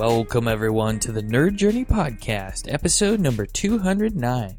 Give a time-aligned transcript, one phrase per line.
[0.00, 4.56] Welcome, everyone, to the Nerd Journey Podcast, episode number 209.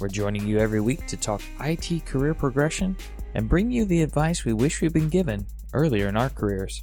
[0.00, 2.96] We're joining you every week to talk IT career progression
[3.34, 6.82] and bring you the advice we wish we'd been given earlier in our careers.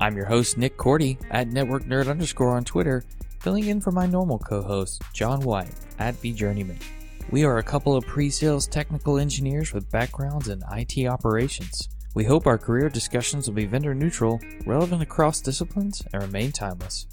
[0.00, 3.04] I'm your host, Nick Korte, at Network Nerd underscore on Twitter,
[3.40, 6.82] filling in for my normal co host, John White, at vJourneyman.
[7.30, 11.90] We are a couple of pre sales technical engineers with backgrounds in IT operations.
[12.14, 17.08] We hope our career discussions will be vendor neutral, relevant across disciplines, and remain timeless.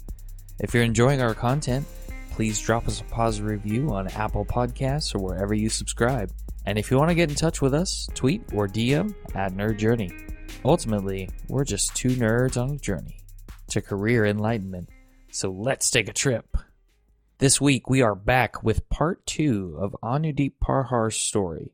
[0.62, 1.86] If you're enjoying our content,
[2.32, 6.30] please drop us a positive review on Apple Podcasts or wherever you subscribe.
[6.66, 9.78] And if you want to get in touch with us, tweet or DM at Nerd
[9.78, 10.12] Journey.
[10.62, 13.22] Ultimately, we're just two nerds on a journey
[13.68, 14.90] to career enlightenment.
[15.32, 16.58] So let's take a trip.
[17.38, 21.72] This week, we are back with part two of Anudeep Parhar's story.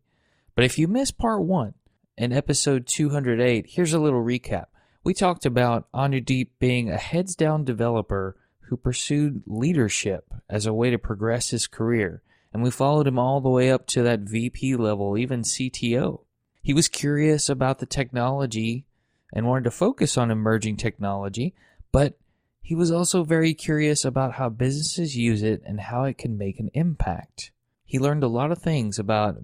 [0.54, 1.74] But if you missed part one
[2.16, 4.66] in episode 208, here's a little recap.
[5.02, 8.36] We talked about Anudeep being a heads down developer
[8.68, 12.22] who pursued leadership as a way to progress his career,
[12.52, 16.20] and we followed him all the way up to that VP level, even CTO.
[16.62, 18.86] He was curious about the technology
[19.32, 21.54] and wanted to focus on emerging technology,
[21.92, 22.18] but
[22.60, 26.58] he was also very curious about how businesses use it and how it can make
[26.58, 27.52] an impact.
[27.84, 29.38] He learned a lot of things about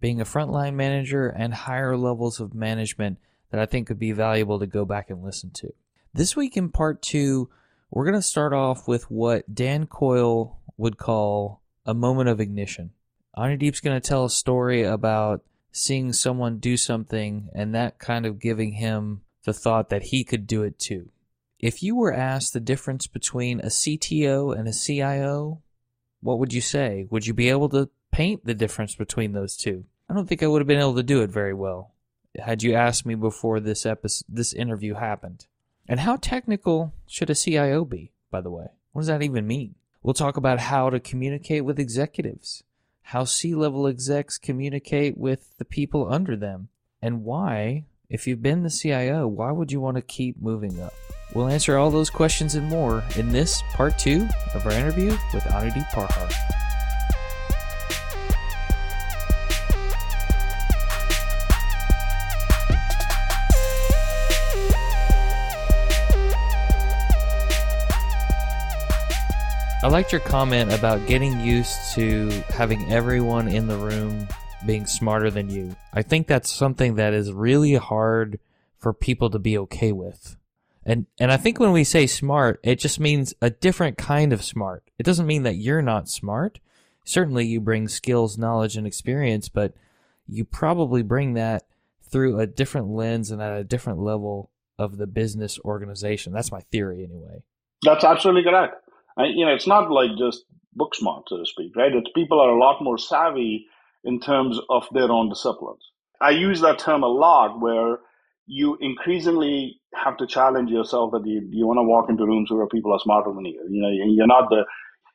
[0.00, 3.18] being a frontline manager and higher levels of management
[3.50, 5.72] that I think could be valuable to go back and listen to.
[6.14, 7.50] This week in part two,
[7.90, 12.90] we're going to start off with what Dan Coyle would call a moment of ignition.
[13.36, 18.40] Anudeep's going to tell a story about seeing someone do something and that kind of
[18.40, 21.10] giving him the thought that he could do it too.
[21.58, 25.62] If you were asked the difference between a CTO and a CIO,
[26.20, 27.06] what would you say?
[27.10, 29.84] Would you be able to paint the difference between those two?
[30.08, 31.92] I don't think I would have been able to do it very well
[32.36, 35.46] had you asked me before this episode, this interview happened.
[35.88, 38.66] And how technical should a CIO be, by the way?
[38.92, 39.74] What does that even mean?
[40.02, 42.62] We'll talk about how to communicate with executives,
[43.02, 46.68] how C level execs communicate with the people under them,
[47.00, 50.92] and why, if you've been the CIO, why would you want to keep moving up?
[51.34, 55.44] We'll answer all those questions and more in this part two of our interview with
[55.44, 56.67] Anudeep Parhar.
[69.80, 74.26] I liked your comment about getting used to having everyone in the room
[74.66, 75.76] being smarter than you.
[75.92, 78.40] I think that's something that is really hard
[78.76, 80.36] for people to be okay with.
[80.84, 84.42] And and I think when we say smart, it just means a different kind of
[84.42, 84.82] smart.
[84.98, 86.58] It doesn't mean that you're not smart.
[87.04, 89.74] Certainly you bring skills, knowledge and experience, but
[90.26, 91.66] you probably bring that
[92.02, 96.32] through a different lens and at a different level of the business organization.
[96.32, 97.44] That's my theory anyway.
[97.84, 98.87] That's absolutely correct.
[99.18, 101.92] You know, it's not like just book smart, so to speak, right?
[101.94, 103.66] It's people are a lot more savvy
[104.04, 105.82] in terms of their own disciplines.
[106.20, 107.98] I use that term a lot where
[108.46, 112.66] you increasingly have to challenge yourself that you, you want to walk into rooms where
[112.66, 113.60] people are smarter than you.
[113.70, 114.64] You know, you're not the,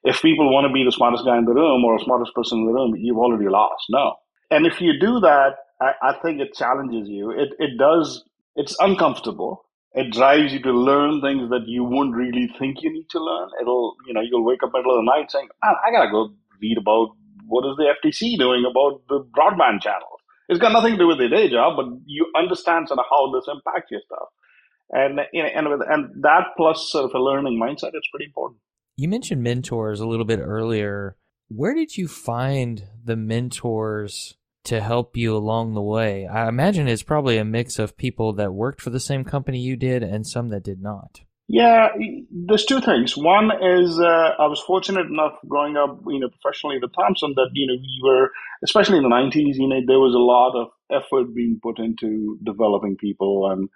[0.03, 2.59] if people want to be the smartest guy in the room or the smartest person
[2.59, 3.85] in the room, you've already lost.
[3.89, 4.15] No.
[4.51, 7.31] And if you do that, I, I think it challenges you.
[7.31, 8.23] It, it does,
[8.55, 13.09] it's uncomfortable it drives you to learn things that you wouldn't really think you need
[13.11, 13.49] to learn.
[13.61, 16.09] It'll, you know, you'll wake up in the middle of the night saying, I gotta
[16.09, 17.15] go read about
[17.45, 20.19] what is the FTC doing about the broadband channels.
[20.49, 23.31] It's got nothing to do with your day job, but you understand sort of how
[23.31, 24.29] this impacts your stuff.
[24.89, 28.25] And, you know, and, with, and that plus sort of a learning mindset, it's pretty
[28.25, 28.59] important.
[28.97, 31.17] You mentioned mentors a little bit earlier.
[31.49, 36.27] Where did you find the mentors to help you along the way?
[36.27, 39.75] I imagine it's probably a mix of people that worked for the same company you
[39.75, 41.21] did and some that did not.
[41.47, 41.89] Yeah,
[42.31, 43.17] there's two things.
[43.17, 47.49] One is uh, I was fortunate enough growing up, you know, professionally with Thomson that
[47.53, 48.31] you know we were,
[48.63, 52.39] especially in the '90s, you know, there was a lot of effort being put into
[52.43, 53.69] developing people and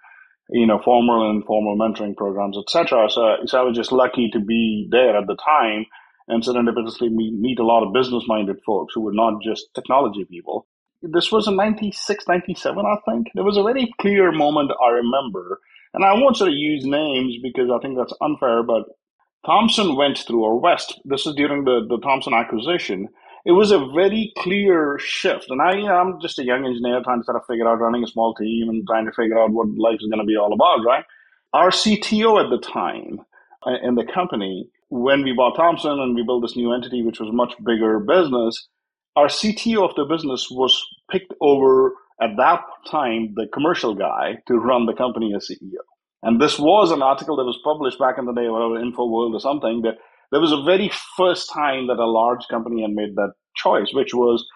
[0.48, 3.10] you know formal and informal mentoring programs, etc.
[3.10, 5.84] So, so I was just lucky to be there at the time
[6.26, 10.66] and serendipitously meet a lot of business-minded folks who were not just technology people
[11.02, 13.28] this was in 96, 97, I think.
[13.34, 15.60] There was a very clear moment I remember,
[15.94, 18.84] and I won't sort of use names because I think that's unfair, but
[19.46, 23.08] Thomson went through, or West, this is during the, the Thomson acquisition.
[23.44, 25.46] It was a very clear shift.
[25.48, 27.80] And I, you know, I'm just a young engineer trying to sort of figure out
[27.80, 30.36] running a small team and trying to figure out what life is going to be
[30.36, 31.04] all about, right?
[31.54, 33.20] Our CTO at the time
[33.66, 37.20] uh, in the company, when we bought Thomson and we built this new entity, which
[37.20, 38.68] was much bigger business,
[39.18, 40.80] our CTO of the business was
[41.10, 41.92] picked over
[42.22, 45.82] at that time the commercial guy to run the company as CEO.
[46.22, 49.40] And this was an article that was published back in the day, whatever, InfoWorld or
[49.40, 49.96] something, that
[50.30, 54.14] there was a very first time that a large company had made that choice, which
[54.14, 54.46] was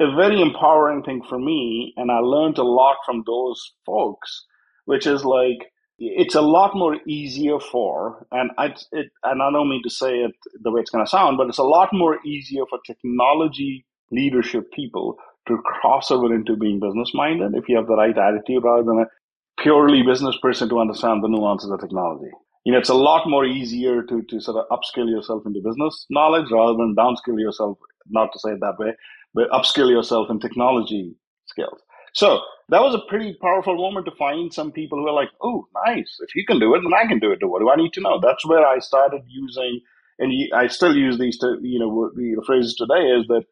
[0.00, 1.92] a very empowering thing for me.
[1.96, 4.44] And I learned a lot from those folks,
[4.84, 5.58] which is like,
[5.98, 10.18] it's a lot more easier for, and I, it, and I don't mean to say
[10.18, 13.84] it the way it's going to sound, but it's a lot more easier for technology
[14.10, 15.16] leadership people
[15.48, 19.00] to cross over into being business minded if you have the right attitude rather than
[19.00, 22.30] a purely business person to understand the nuances of technology.
[22.64, 26.06] You know, it's a lot more easier to, to sort of upskill yourself into business
[26.08, 27.78] knowledge rather than downskill yourself,
[28.08, 28.92] not to say it that way,
[29.34, 31.14] but upskill yourself in technology
[31.46, 31.80] skills.
[32.14, 32.40] So
[32.70, 36.16] that was a pretty powerful moment to find some people who are like, oh, nice.
[36.20, 37.40] If you can do it, then I can do it.
[37.42, 38.18] What do I need to know?
[38.20, 39.80] That's where I started using,
[40.18, 43.44] and I still use these, to, you know, the phrases today is that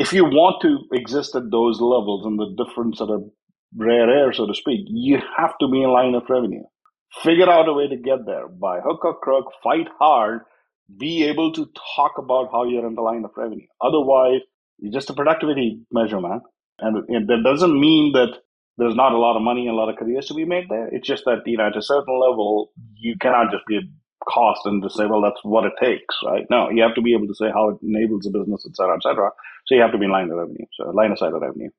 [0.00, 3.22] if you want to exist at those levels and the different sort of
[3.76, 6.62] rare air, so to speak, you have to be in line of revenue.
[7.22, 10.40] Figure out a way to get there by hook or crook, fight hard,
[10.98, 11.66] be able to
[11.96, 13.66] talk about how you're in the line of revenue.
[13.82, 14.40] Otherwise,
[14.78, 16.40] you're just a productivity measure, man.
[16.78, 18.38] And, and that doesn't mean that
[18.78, 20.88] there's not a lot of money and a lot of careers to be made there.
[20.90, 23.80] It's just that, you know, at a certain level, you cannot just be
[24.28, 26.46] cost and just say, well, that's what it takes, right?
[26.50, 28.96] No, you have to be able to say how it enables a business, et cetera,
[28.96, 29.30] et cetera.
[29.66, 30.66] So you have to be in line of revenue.
[30.76, 31.70] So line of sight of revenue.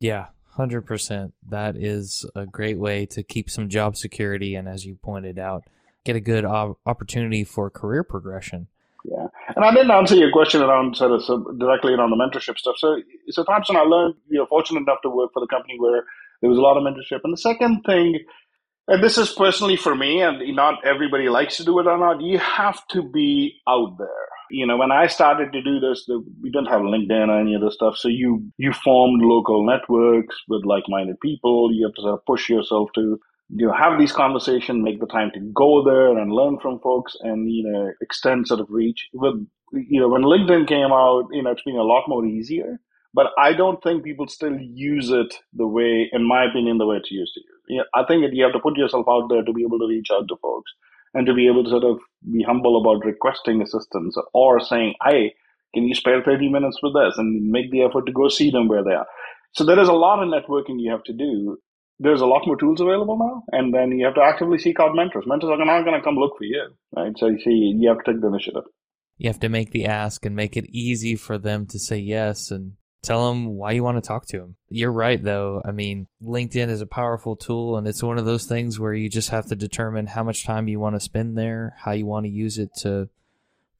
[0.00, 0.26] Yeah,
[0.56, 1.32] 100%.
[1.48, 4.54] That is a great way to keep some job security.
[4.54, 5.64] And as you pointed out,
[6.04, 8.68] get a good opportunity for career progression.
[9.04, 12.56] Yeah, and I didn't answer your question around sort of so directly around the mentorship
[12.56, 12.76] stuff.
[12.78, 16.04] So, so Thomson, I learned you know fortunate enough to work for the company where
[16.40, 17.20] there was a lot of mentorship.
[17.22, 18.20] And the second thing,
[18.88, 22.20] and this is personally for me, and not everybody likes to do it or not,
[22.20, 24.08] you have to be out there.
[24.50, 26.06] You know, when I started to do this,
[26.42, 27.96] we didn't have LinkedIn or any of this stuff.
[27.96, 31.72] So you you formed local networks with like-minded people.
[31.72, 33.18] You have to sort of push yourself to
[33.50, 37.16] you know, have these conversations, make the time to go there and learn from folks
[37.20, 39.08] and, you know, extend sort of reach.
[39.12, 42.80] With, you know, when LinkedIn came out, you know, it's been a lot more easier,
[43.12, 46.96] but I don't think people still use it the way, in my opinion, the way
[46.96, 47.53] it's used to use.
[47.68, 49.78] You know, I think that you have to put yourself out there to be able
[49.78, 50.72] to reach out to folks
[51.14, 51.98] and to be able to sort of
[52.30, 55.34] be humble about requesting assistance or saying, Hey,
[55.74, 58.68] can you spare 30 minutes with this and make the effort to go see them
[58.68, 59.06] where they are?
[59.52, 61.58] So there is a lot of networking you have to do
[61.98, 64.94] there's a lot more tools available now, and then you have to actively seek out
[64.94, 65.24] mentors.
[65.26, 67.12] Mentors are not going to come look for you, right?
[67.16, 68.64] So you see, you have to take the initiative.
[69.16, 72.50] You have to make the ask and make it easy for them to say yes
[72.50, 72.72] and
[73.04, 74.56] tell them why you want to talk to them.
[74.68, 75.62] You're right, though.
[75.64, 79.08] I mean, LinkedIn is a powerful tool, and it's one of those things where you
[79.08, 82.24] just have to determine how much time you want to spend there, how you want
[82.26, 83.08] to use it to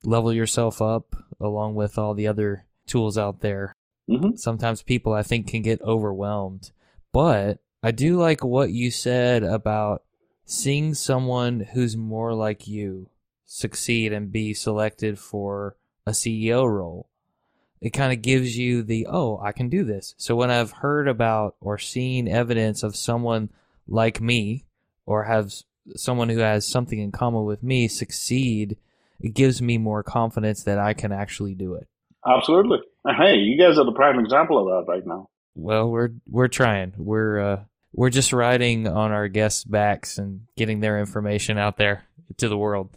[0.05, 3.75] level yourself up, along with all the other tools out there.
[4.09, 4.37] Mm-hmm.
[4.37, 6.71] Sometimes people, I think, can get overwhelmed,
[7.13, 10.03] but I do like what you said about
[10.45, 13.09] seeing someone who's more like you
[13.47, 17.09] succeed and be selected for a CEO role.
[17.85, 20.15] It kind of gives you the, oh, I can do this.
[20.17, 23.51] So when I've heard about or seen evidence of someone
[23.87, 24.65] like me
[25.05, 25.53] or have
[25.95, 28.79] someone who has something in common with me succeed,
[29.21, 31.87] it gives me more confidence that I can actually do it.
[32.27, 32.79] Absolutely.
[33.07, 35.29] Hey, you guys are the prime example of that right now.
[35.55, 36.95] Well, we're we're trying.
[36.97, 42.05] We're uh, we're just riding on our guests' backs and getting their information out there
[42.39, 42.97] to the world.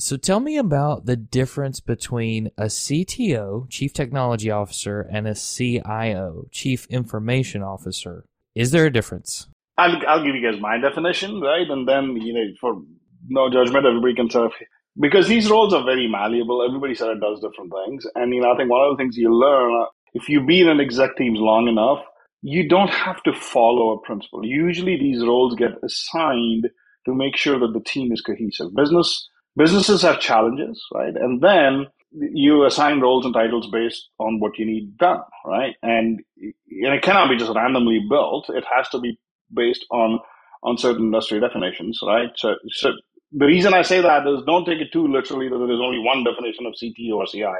[0.00, 6.46] So tell me about the difference between a CTO, Chief Technology Officer, and a CIO,
[6.50, 8.24] Chief Information Officer.
[8.56, 9.46] Is there a difference?
[9.78, 11.68] I'll, I'll give you guys my definition, right?
[11.68, 12.82] And then, you know, for
[13.28, 14.52] no judgment, everybody can sort of,
[14.98, 16.64] because these roles are very malleable.
[16.66, 18.04] Everybody sort of does different things.
[18.16, 20.80] And, you know, I think one of the things you learn, if you've been in
[20.80, 22.04] exec teams long enough,
[22.42, 24.44] you don't have to follow a principle.
[24.44, 26.68] Usually these roles get assigned
[27.06, 28.74] to make sure that the team is cohesive.
[28.74, 31.14] Business businesses have challenges, right?
[31.14, 35.74] And then you assign roles and titles based on what you need done, right?
[35.82, 38.46] And, and it cannot be just randomly built.
[38.50, 39.18] It has to be
[39.54, 40.20] based on
[40.64, 42.30] on certain industry definitions, right?
[42.36, 42.92] So, so
[43.32, 45.98] the reason I say that is don't take it too literally that there is only
[46.00, 47.54] one definition of CTO or CIO,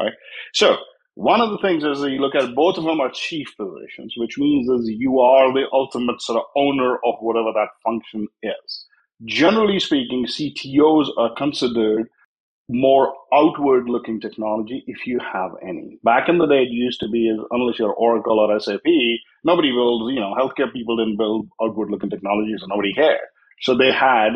[0.00, 0.14] right?
[0.54, 0.76] So
[1.14, 4.14] one of the things is that you look at both of them are chief positions,
[4.16, 8.79] which means is you are the ultimate sort of owner of whatever that function is.
[9.26, 12.08] Generally speaking, CTOs are considered
[12.70, 15.98] more outward looking technology if you have any.
[16.04, 18.86] Back in the day, it used to be unless you're Oracle or SAP,
[19.44, 23.20] nobody builds, you know, healthcare people didn't build outward looking technologies, so nobody cared.
[23.62, 24.34] So they had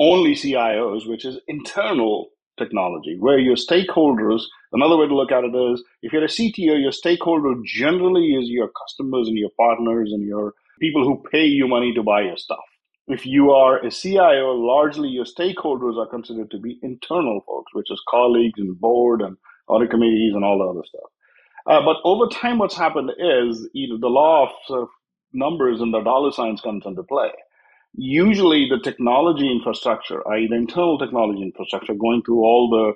[0.00, 4.42] only CIOs, which is internal technology, where your stakeholders,
[4.72, 8.48] another way to look at it is if you're a CTO, your stakeholder generally is
[8.48, 12.38] your customers and your partners and your people who pay you money to buy your
[12.38, 12.65] stuff.
[13.08, 17.90] If you are a CIO, largely your stakeholders are considered to be internal folks, which
[17.90, 19.36] is colleagues and board and
[19.68, 21.10] audit committees and all the other stuff.
[21.66, 24.88] Uh, but over time, what's happened is you know, the law of, sort of
[25.32, 27.30] numbers and the dollar signs comes into play.
[27.94, 32.92] Usually, the technology infrastructure, i.e., the internal technology infrastructure, going through all the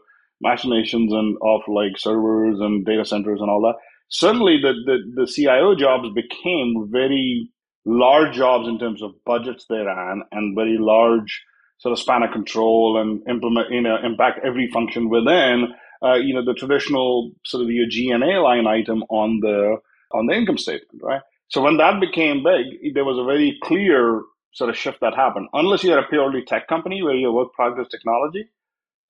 [0.47, 3.77] machinations and of like servers and data centers and all that.
[4.11, 7.51] Suddenly, the, the, the CIO jobs became very
[7.85, 11.43] large jobs in terms of budgets they ran and very large
[11.79, 15.69] sort of span of control and implement, you know, impact every function within,
[16.05, 19.77] uh, you know, the traditional sort of your G&A line item on the
[20.13, 21.23] on the income statement, right?
[21.49, 24.23] So when that became big, there was a very clear
[24.53, 25.49] sort of shift that happened.
[25.53, 28.49] Unless you're a purely tech company where your work product is technology,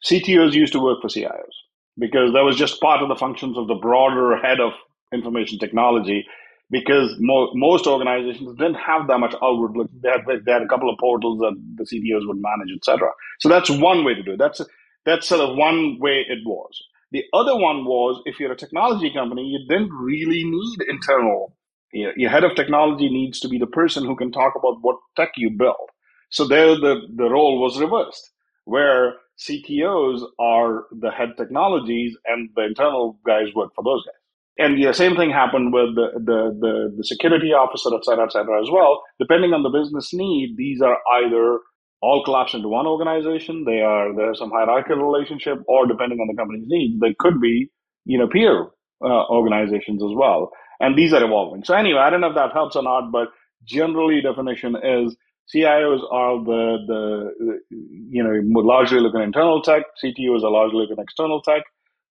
[0.04, 1.56] CTOs used to work for CIOs
[1.98, 4.72] because that was just part of the functions of the broader head of
[5.12, 6.26] information technology
[6.70, 9.90] because mo- most organizations didn't have that much outward look.
[10.02, 13.10] They had, they had a couple of portals that the CTOs would manage, etc.
[13.40, 14.38] So that's one way to do it.
[14.38, 14.60] That's
[15.06, 16.78] that's sort of one way it was.
[17.12, 21.56] The other one was if you're a technology company, you didn't really need internal.
[21.92, 24.78] You know, your head of technology needs to be the person who can talk about
[24.82, 25.90] what tech you build.
[26.30, 28.30] So there, the the role was reversed,
[28.64, 34.14] where CTOs are the head technologies and the internal guys work for those guys
[34.60, 38.32] and the same thing happened with the, the, the, the, security officer, et cetera, et
[38.32, 39.02] cetera, as well.
[39.18, 41.60] Depending on the business need, these are either
[42.02, 46.36] all collapsed into one organization, they are there's some hierarchical relationship, or depending on the
[46.36, 47.70] company's needs, they could be
[48.04, 48.68] you know peer
[49.02, 50.50] uh, organizations as well.
[50.80, 51.64] And these are evolving.
[51.64, 53.28] So anyway, I don't know if that helps or not, but
[53.64, 55.14] generally definition is
[55.54, 57.60] CIOs are the the
[58.08, 61.62] you know largely looking internal tech, CTOs are largely looking external tech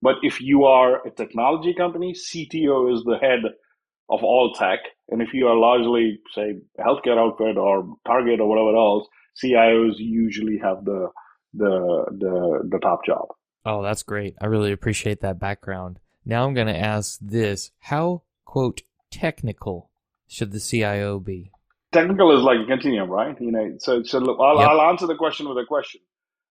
[0.02, 3.40] but if you are a technology company, CTO is the head
[4.10, 4.80] of all tech.
[5.10, 9.08] And if you are largely, say, a healthcare outfit or Target or whatever else,
[9.44, 11.10] CIOs usually have the
[11.54, 13.28] the the the top job.
[13.66, 14.36] Oh, that's great.
[14.42, 16.00] I really appreciate that background.
[16.26, 19.92] Now I'm going to ask this: How quote technical
[20.28, 21.52] should the CIO be?
[21.92, 23.36] Technical is like a continuum, right?
[23.40, 24.70] You know, so so look, I'll, yep.
[24.70, 26.02] I'll answer the question with a question.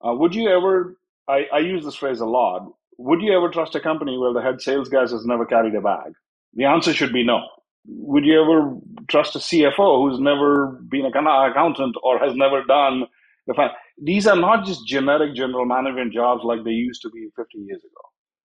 [0.01, 0.97] Uh, would you ever?
[1.27, 4.41] I, I use this phrase a lot would you ever trust a company where the
[4.41, 6.13] head sales guy has never carried a bag?
[6.53, 7.41] The answer should be no.
[7.87, 8.75] Would you ever
[9.09, 13.03] trust a CFO who's never been an accountant or has never done
[13.47, 13.69] the fin-
[14.01, 17.83] These are not just generic general management jobs like they used to be 50 years
[17.83, 18.01] ago.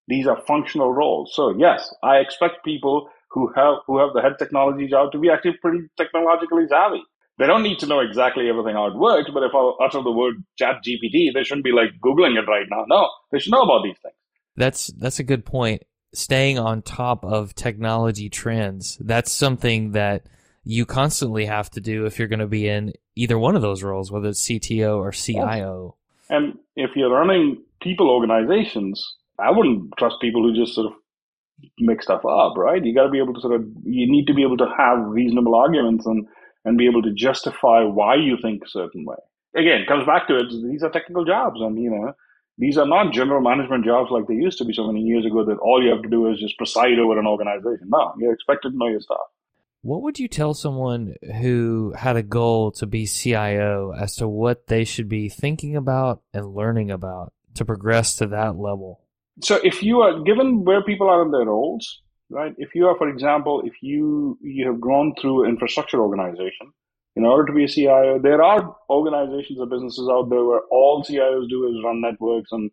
[0.08, 1.34] These are functional roles.
[1.34, 5.30] So yes, I expect people who have who have the head technology job to be
[5.30, 7.02] actually pretty technologically savvy.
[7.38, 10.12] They don't need to know exactly everything how it works, but if I utter the
[10.12, 12.84] word chat GPT, they shouldn't be like Googling it right now.
[12.88, 14.14] No, they should know about these things.
[14.60, 15.82] That's that's a good point.
[16.12, 18.98] Staying on top of technology trends.
[19.00, 20.26] That's something that
[20.64, 23.82] you constantly have to do if you're going to be in either one of those
[23.82, 25.96] roles, whether it's CTO or CIO.
[26.28, 30.92] And if you're running people organizations, I wouldn't trust people who just sort of
[31.78, 32.84] make stuff up, right?
[32.84, 34.98] You got to be able to sort of, you need to be able to have
[35.00, 36.26] reasonable arguments and,
[36.64, 39.16] and be able to justify why you think a certain way.
[39.56, 40.46] Again, comes back to it.
[40.50, 42.12] These are technical jobs, and you know,
[42.60, 45.44] these are not general management jobs like they used to be so many years ago
[45.46, 47.88] that all you have to do is just preside over an organization.
[47.88, 49.18] No, you're expected to know your stuff.
[49.80, 54.66] What would you tell someone who had a goal to be CIO as to what
[54.66, 59.00] they should be thinking about and learning about to progress to that level?
[59.42, 62.54] So if you are given where people are in their roles, right?
[62.58, 66.74] If you are, for example, if you you have grown through infrastructure organization,
[67.16, 71.04] in order to be a CIO, there are organizations or businesses out there where all
[71.04, 72.70] CIOs do is run networks and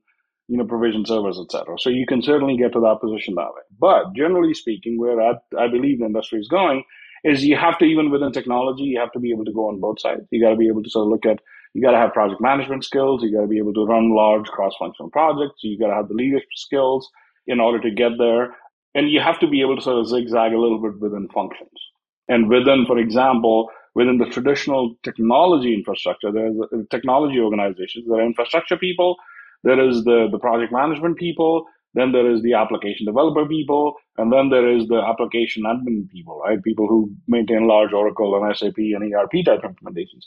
[0.47, 1.75] you know provision servers, etc.
[1.79, 3.63] So you can certainly get to that position that way.
[3.79, 6.83] But generally speaking, where I, I believe the industry is going
[7.23, 9.79] is you have to even within technology, you have to be able to go on
[9.81, 10.21] both sides.
[10.31, 11.39] You got to be able to sort of look at
[11.73, 13.21] you got to have project management skills.
[13.23, 15.61] You got to be able to run large cross-functional projects.
[15.63, 17.09] You got to have the leadership skills
[17.45, 18.55] in order to get there,
[18.95, 21.69] and you have to be able to sort of zigzag a little bit within functions.
[22.27, 28.31] And within, for example, within the traditional technology infrastructure, there's uh, technology organizations, there are
[28.31, 29.15] infrastructure people,
[29.63, 34.31] there is the, the project management people, then there is the application developer people, and
[34.31, 36.63] then there is the application admin people, right?
[36.63, 40.25] People who maintain large Oracle and SAP and ERP type implementations.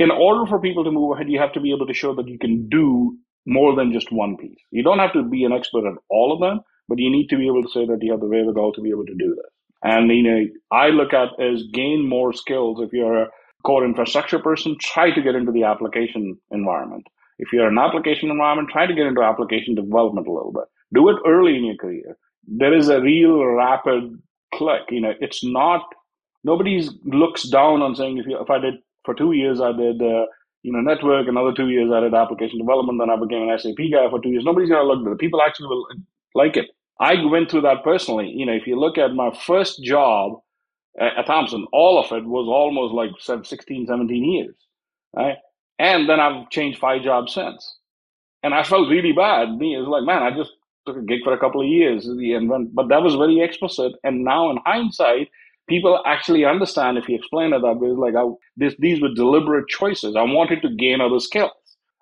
[0.00, 2.28] In order for people to move ahead, you have to be able to show that
[2.28, 4.58] you can do more than just one piece.
[4.72, 7.36] You don't have to be an expert at all of them, but you need to
[7.36, 9.52] be able to say that you have the wherewithal to be able to do this.
[9.82, 12.80] And you know, I look at as gain more skills.
[12.80, 13.28] If you're a
[13.64, 17.06] core infrastructure person, try to get into the application environment.
[17.38, 20.64] If you're an application environment, try to get into application development a little bit.
[20.94, 22.18] Do it early in your career.
[22.46, 24.18] There is a real rapid
[24.54, 24.82] click.
[24.90, 25.82] You know, it's not
[26.44, 28.74] nobody looks down on saying if you, if I did
[29.06, 30.26] For two years, I did uh,
[30.62, 31.28] you know network.
[31.28, 33.00] Another two years, I did application development.
[33.00, 34.44] Then I became an SAP guy for two years.
[34.44, 35.18] Nobody's gonna look at it.
[35.18, 35.86] People actually will
[36.34, 36.68] like it.
[37.00, 38.30] I went through that personally.
[38.34, 40.40] You know, if you look at my first job
[41.00, 43.10] at Thomson, all of it was almost like
[43.46, 44.56] 16, 17 years,
[45.16, 45.36] right?
[45.78, 47.78] And then I've changed five jobs since.
[48.42, 49.56] And I felt really bad.
[49.58, 50.52] Me, it was like, man, I just
[50.86, 52.06] took a gig for a couple of years.
[52.06, 53.92] And when, but that was very explicit.
[54.04, 55.28] And now in hindsight,
[55.68, 57.90] people actually understand if you explain it that way.
[57.90, 58.24] It's like, I,
[58.56, 60.16] this, these were deliberate choices.
[60.16, 61.52] I wanted to gain other skills.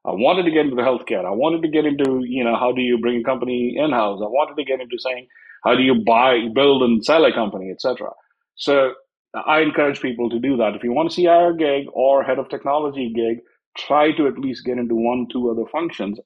[0.07, 1.25] I wanted to get into the healthcare.
[1.25, 4.21] I wanted to get into, you know, how do you bring a company in-house?
[4.23, 5.27] I wanted to get into saying,
[5.65, 8.11] how do you buy, build and sell a company, etc.
[8.55, 8.93] So
[9.35, 10.77] I encourage people to do that.
[10.77, 13.39] If you want to CIO gig or head of technology gig,
[13.77, 16.21] try to at least get into one, two other functions.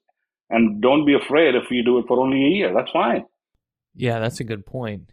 [0.51, 2.73] And don't be afraid if you do it for only a year.
[2.73, 3.25] That's fine.
[3.95, 5.11] Yeah, that's a good point.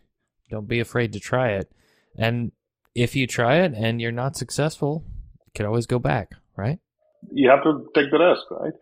[0.50, 1.72] Don't be afraid to try it.
[2.16, 2.52] And
[2.94, 5.04] if you try it and you're not successful,
[5.46, 6.80] you can always go back, right?
[7.32, 8.72] You have to take the risk, right?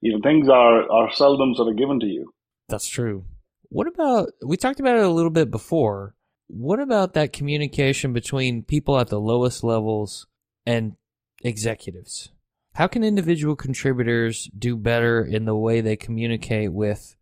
[0.00, 2.32] You know, things are are seldom sort of given to you.
[2.68, 3.24] That's true.
[3.68, 6.14] What about we talked about it a little bit before.
[6.46, 10.26] What about that communication between people at the lowest levels
[10.66, 10.96] and
[11.42, 12.30] executives?
[12.74, 17.16] How can individual contributors do better in the way they communicate with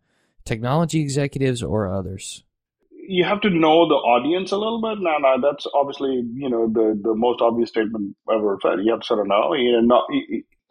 [0.45, 2.43] technology executives or others?
[2.91, 4.99] You have to know the audience a little bit.
[5.01, 8.79] Now, that's obviously you know the the most obvious statement ever said.
[8.83, 9.55] You have to sort of know.
[9.55, 10.05] You know, not,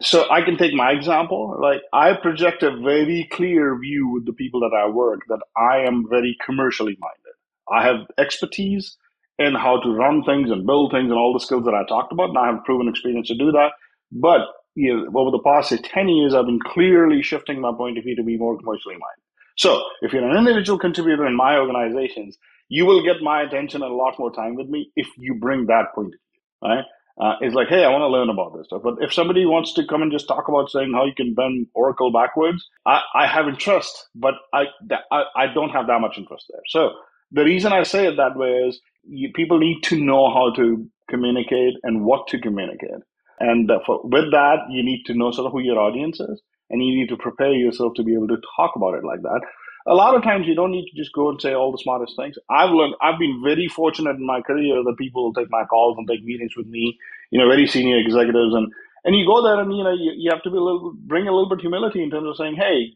[0.02, 1.58] so I can take my example.
[1.60, 5.78] Like I project a very clear view with the people that I work that I
[5.78, 7.34] am very commercially minded.
[7.70, 8.96] I have expertise
[9.38, 12.12] in how to run things and build things and all the skills that I talked
[12.12, 13.72] about, and I have proven experience to do that.
[14.10, 14.40] But
[14.74, 18.04] you know, over the past say, 10 years, I've been clearly shifting my point of
[18.04, 19.22] view to be more commercially minded.
[19.56, 23.92] So if you're an individual contributor in my organizations, you will get my attention and
[23.92, 26.84] a lot more time with me if you bring that point of view, right?
[27.20, 28.82] Uh, is like, hey, I want to learn about this stuff.
[28.82, 31.66] But if somebody wants to come and just talk about saying how you can bend
[31.74, 34.64] Oracle backwards, I, I have interest, but I,
[35.10, 36.62] I, I don't have that much interest there.
[36.68, 36.90] So
[37.30, 40.86] the reason I say it that way is you, people need to know how to
[41.10, 43.02] communicate and what to communicate.
[43.40, 46.84] And for, with that, you need to know sort of who your audience is, and
[46.84, 49.40] you need to prepare yourself to be able to talk about it like that
[49.86, 52.16] a lot of times you don't need to just go and say all the smartest
[52.16, 52.36] things.
[52.50, 55.96] I've learned, I've been very fortunate in my career that people will take my calls
[55.98, 56.98] and take meetings with me,
[57.30, 58.54] you know, very senior executives.
[58.54, 58.72] And,
[59.04, 61.26] and you go there and, you know, you, you have to be a little, bring
[61.26, 62.94] a little bit of humility in terms of saying, hey,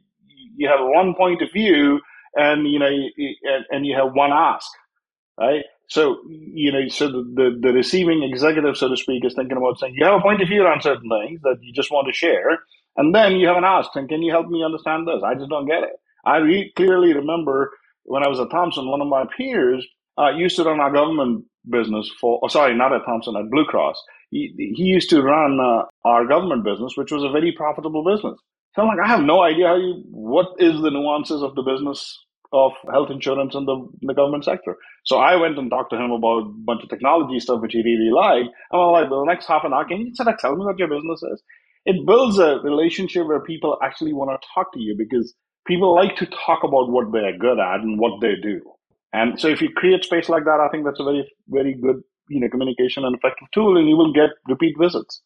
[0.56, 2.00] you have one point of view
[2.34, 4.70] and, you know, and, and you have one ask,
[5.38, 5.64] right?
[5.88, 9.78] So, you know, so the, the, the receiving executive, so to speak, is thinking about
[9.78, 12.12] saying, you have a point of view on certain things that you just want to
[12.12, 12.58] share.
[12.96, 15.22] And then you have an ask, and can you help me understand this?
[15.24, 15.96] I just don't get it.
[16.26, 17.72] I re- clearly remember
[18.04, 19.86] when I was at Thomson, one of my peers
[20.18, 23.66] uh, used to run our government business for, oh, sorry, not at Thomson, at Blue
[23.66, 24.02] Cross.
[24.32, 28.38] He, he used to run uh, our government business, which was a very profitable business.
[28.76, 31.62] So I'm like, I have no idea how you, what is the nuances of the
[31.62, 32.18] business
[32.52, 34.76] of health insurance in the, in the government sector.
[35.06, 37.82] So I went and talked to him about a bunch of technology stuff, which he
[37.82, 38.50] really liked.
[38.72, 40.78] And I'm like, the next half an hour, can you sort of tell me what
[40.78, 41.42] your business is?
[41.86, 45.34] It builds a relationship where people actually want to talk to you because
[45.66, 48.60] people like to talk about what they're good at and what they do.
[49.12, 52.02] And so if you create space like that, I think that's a very, very good,
[52.28, 55.22] you know, communication and effective tool and you will get repeat visits.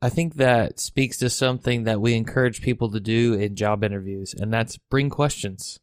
[0.00, 4.34] I think that speaks to something that we encourage people to do in job interviews,
[4.34, 5.80] and that's bring questions.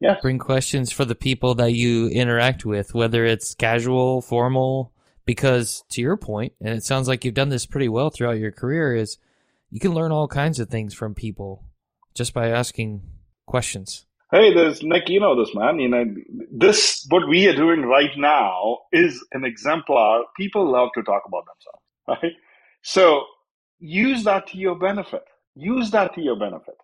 [0.00, 0.16] Yeah.
[0.22, 4.94] Bring questions for the people that you interact with, whether it's casual, formal,
[5.26, 8.50] because to your point, and it sounds like you've done this pretty well throughout your
[8.50, 9.18] career, is
[9.70, 11.66] you can learn all kinds of things from people
[12.14, 13.02] just by asking
[13.50, 14.06] questions.
[14.32, 15.08] Hey, there's Nick.
[15.08, 15.80] You know this, man.
[15.80, 16.04] You know
[16.52, 17.04] this.
[17.08, 20.22] What we are doing right now is an exemplar.
[20.36, 21.84] People love to talk about themselves,
[22.22, 22.32] right?
[22.82, 23.24] So
[23.80, 25.24] use that to your benefit.
[25.56, 26.76] Use that to your benefit.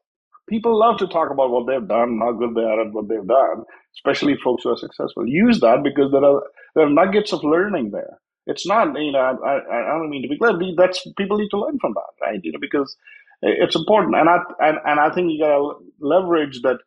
[0.49, 3.27] People love to talk about what they've done, how good they are at what they've
[3.27, 3.65] done,
[3.97, 5.27] especially folks who are successful.
[5.27, 6.43] Use that because there are
[6.75, 8.19] there are nuggets of learning there.
[8.47, 10.53] It's not, you know, I, I don't mean to be clear.
[10.77, 12.41] That's people need to learn from that, right?
[12.43, 12.97] You know, because
[13.43, 16.79] it's important, and I and, and I think you got to leverage that.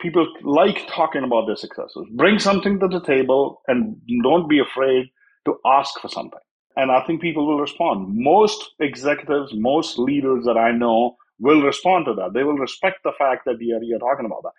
[0.00, 2.06] People like talking about their successes.
[2.16, 5.06] Bring something to the table, and don't be afraid
[5.46, 6.40] to ask for something.
[6.76, 8.08] And I think people will respond.
[8.10, 12.32] Most executives, most leaders that I know will respond to that.
[12.34, 14.52] They will respect the fact that you're, you're talking about that.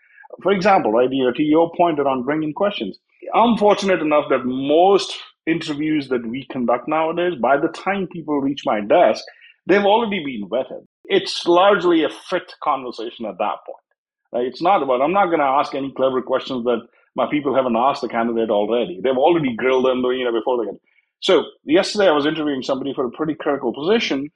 [0.43, 2.97] For example, right, you know, to your point around bringing questions,
[3.33, 8.61] I'm fortunate enough that most interviews that we conduct nowadays, by the time people reach
[8.65, 9.23] my desk,
[9.67, 14.47] they've already been vetted it's largely a fit conversation at that point.
[14.47, 16.81] It's not about, I'm not going to ask any clever questions that
[17.15, 18.99] my people haven't asked the candidate already.
[19.03, 20.81] They've already grilled them, you know, before they get.
[21.21, 24.29] So yesterday I was interviewing somebody for a pretty critical position.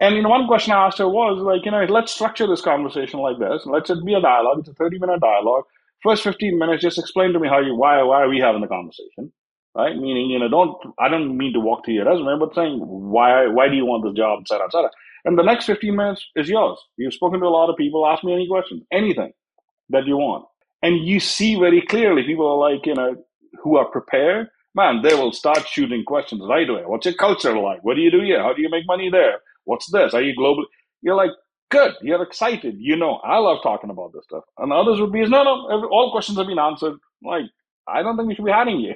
[0.00, 2.60] And you know, one question I asked her was like, you know, let's structure this
[2.60, 3.62] conversation like this.
[3.66, 4.60] Let's it be a dialogue.
[4.60, 5.64] It's a 30 minute dialogue.
[6.02, 8.68] First 15 minutes, just explain to me how you why why are we having the
[8.68, 9.32] conversation?
[9.74, 9.96] Right?
[9.96, 13.46] Meaning, you know, don't I don't mean to walk through your resume, but saying why
[13.48, 14.90] why do you want this job, et cetera, et cetera.
[15.24, 16.78] And the next 15 minutes is yours.
[16.98, 18.06] You've spoken to a lot of people.
[18.06, 19.32] Ask me any questions, anything
[19.90, 20.46] that you want.
[20.82, 23.16] And you see very clearly people are like, you know,
[23.62, 26.82] who are prepared, man, they will start shooting questions right away.
[26.86, 27.84] What's your culture like?
[27.84, 28.42] What do you do here?
[28.42, 29.38] How do you make money there?
[29.64, 30.14] What's this?
[30.14, 30.66] Are you global?
[31.02, 31.32] You're like,
[31.70, 31.94] good.
[32.02, 32.76] You're excited.
[32.78, 34.44] You know, I love talking about this stuff.
[34.58, 36.94] And others would be, no, no, all questions have been answered.
[37.24, 37.46] Like,
[37.88, 38.94] I don't think we should be hiding you.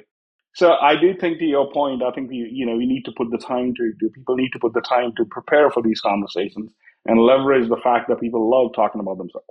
[0.59, 3.13] So I do think to your point, I think you, you know, you need to
[3.15, 4.09] put the time to do.
[4.09, 6.73] People need to put the time to prepare for these conversations
[7.05, 9.47] and leverage the fact that people love talking about themselves.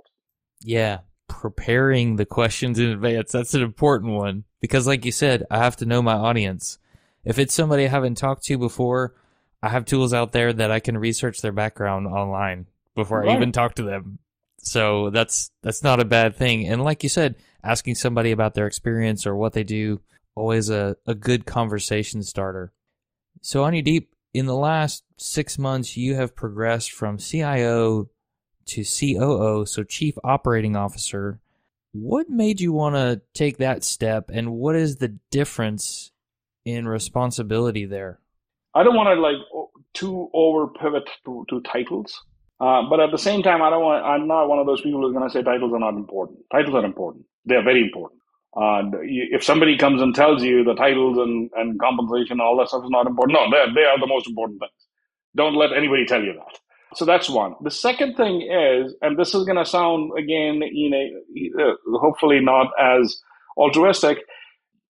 [0.61, 3.31] Yeah, preparing the questions in advance.
[3.31, 6.77] That's an important one because, like you said, I have to know my audience.
[7.25, 9.15] If it's somebody I haven't talked to before,
[9.63, 13.29] I have tools out there that I can research their background online before right.
[13.29, 14.19] I even talk to them.
[14.59, 16.67] So that's that's not a bad thing.
[16.67, 20.01] And like you said, asking somebody about their experience or what they do
[20.39, 22.71] always a, a good conversation starter.
[23.41, 28.09] So Anudeep, in the last six months, you have progressed from CIO
[28.67, 31.39] to COO, so Chief Operating Officer.
[31.91, 36.11] What made you want to take that step, and what is the difference
[36.63, 38.19] in responsibility there?
[38.75, 39.37] I don't want to like
[39.93, 42.23] too over pivot to, to titles,
[42.59, 44.05] uh, but at the same time, I don't want.
[44.05, 46.39] I'm not one of those people who's going to say titles are not important.
[46.51, 47.25] Titles are important.
[47.45, 48.18] They are very important.
[48.59, 52.69] Uh, if somebody comes and tells you the titles and, and compensation and all that
[52.69, 54.71] stuff is not important, no, they they are the most important things.
[55.35, 56.59] Don't let anybody tell you that.
[56.95, 57.55] So that's one.
[57.63, 62.41] The second thing is, and this is going to sound again, you know, uh, hopefully
[62.41, 63.19] not as
[63.57, 64.19] altruistic.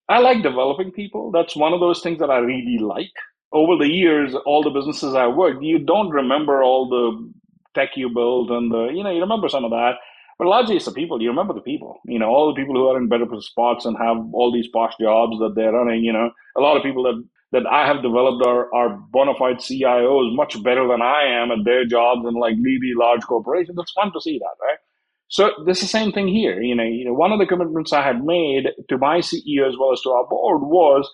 [0.09, 1.31] I like developing people.
[1.31, 3.11] That's one of those things that I really like.
[3.53, 7.33] Over the years, all the businesses I worked, you don't remember all the
[7.75, 9.93] tech you built and the, you know, you remember some of that.
[10.39, 11.21] But largely it's the people.
[11.21, 11.99] You remember the people.
[12.05, 14.93] You know, all the people who are in better spots and have all these posh
[14.99, 16.03] jobs that they're running.
[16.03, 19.57] You know, a lot of people that that I have developed are, are bona fide
[19.57, 23.77] CIOs much better than I am at their jobs in like really large corporations.
[23.79, 24.77] It's fun to see that, right?
[25.29, 26.61] So this is the same thing here.
[26.61, 29.75] You know, you know, one of the commitments I had made to my CEO as
[29.79, 31.09] well as to our board was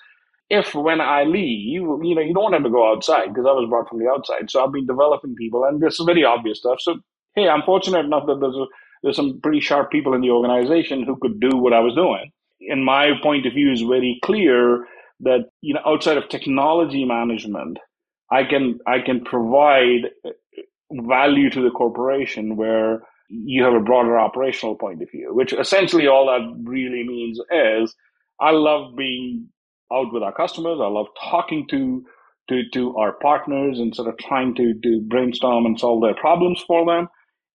[0.49, 3.45] if when I leave, you, you know, you don't want them to go outside because
[3.47, 4.51] I was brought from the outside.
[4.51, 6.79] So I've been developing people and this is very obvious stuff.
[6.81, 6.97] So,
[7.35, 8.65] hey, I'm fortunate enough that there's a,
[9.05, 12.31] there's some pretty sharp people in the organization who could do what I was doing.
[12.71, 14.87] And my point of view is very clear
[15.21, 17.79] that you know outside of technology management
[18.31, 20.11] i can i can provide
[20.93, 26.07] value to the corporation where you have a broader operational point of view which essentially
[26.07, 27.95] all that really means is
[28.41, 29.49] i love being
[29.93, 32.05] out with our customers i love talking to
[32.49, 36.63] to to our partners and sort of trying to to brainstorm and solve their problems
[36.67, 37.09] for them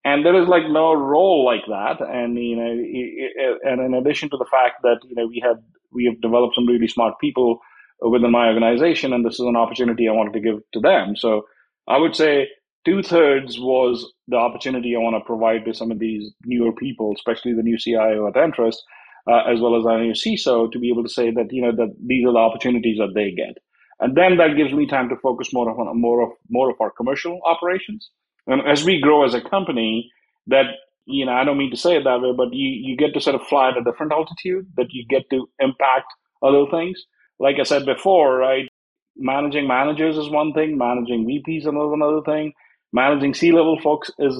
[0.05, 2.01] and there is like no role like that.
[2.01, 5.57] And you know and in addition to the fact that you know we had
[5.93, 7.61] we have developed some really smart people
[8.01, 11.17] within my organization and this is an opportunity i wanted to give to them.
[11.17, 11.47] So
[11.89, 12.49] i would say
[12.87, 17.53] two-thirds was the opportunity i want to provide to some of these newer people especially
[17.53, 18.83] the new cio at Entrust,
[19.31, 21.73] uh, as well as our new ciso to be able to say that you know
[21.73, 23.59] that these are the opportunities that they get.
[24.03, 26.91] And then that gives me time to focus more on more of more of our
[26.91, 28.11] commercial operations
[28.51, 30.11] and as we grow as a company,
[30.49, 30.67] that
[31.07, 33.23] you know, I don't mean to say it that way, but you, you get to
[33.23, 36.07] sort of fly at a different altitude, that you get to impact
[36.43, 37.03] other things.
[37.41, 38.69] Like I said before, right?
[39.17, 42.55] Managing managers is one thing, managing VPs is another thing.
[42.93, 44.37] Managing C level folks is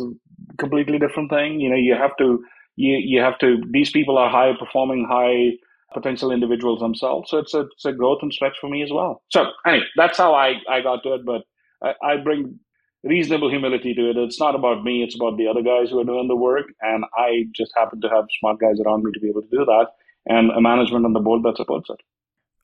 [0.59, 1.61] completely different thing.
[1.61, 2.45] You know, you have to
[2.77, 5.57] you you have to these people are high performing, high
[5.95, 7.31] potential individuals themselves.
[7.31, 9.23] So it's a it's a growth and stretch for me as well.
[9.31, 11.27] So anyway, that's how I, I got to it.
[11.27, 11.43] But
[11.83, 12.59] I, I bring
[13.03, 14.17] reasonable humility to it.
[14.17, 16.67] It's not about me, it's about the other guys who are doing the work.
[16.81, 19.65] And I just happen to have smart guys around me to be able to do
[19.65, 19.87] that
[20.27, 22.01] and a management on the board that supports it.